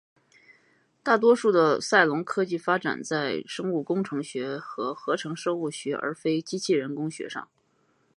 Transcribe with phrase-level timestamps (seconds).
[1.03, 7.47] 大多数的赛隆科技发展在生物工程学和合成生物学而非机器人工学上。